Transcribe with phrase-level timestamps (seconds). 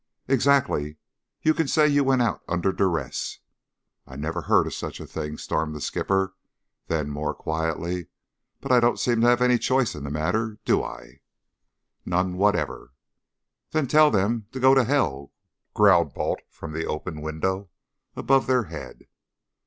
[0.27, 0.97] "Exactly!
[1.43, 3.37] You can say you went out under duress."
[4.07, 6.33] "I never heard of such a thing," stormed the skipper.
[6.87, 8.07] Then, more quietly,
[8.61, 11.19] "But I don't seem to have any choice in the matter; do I?"
[12.03, 12.93] "None whatever."
[13.71, 15.33] "Tell them to go to hell!"
[15.75, 17.69] growled Balt from the open window
[18.15, 19.05] above their head.